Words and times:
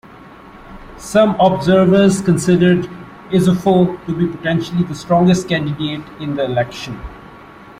Some 0.97 1.39
observers 1.39 2.21
considered 2.23 2.89
Issoufou 3.29 4.03
to 4.07 4.15
be 4.17 4.25
potentially 4.25 4.81
the 4.83 4.95
strongest 4.95 5.47
candidate 5.47 6.01
in 6.19 6.35
the 6.35 6.43
election. 6.45 6.99